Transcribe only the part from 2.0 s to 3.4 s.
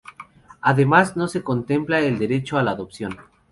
derecho a la adopción.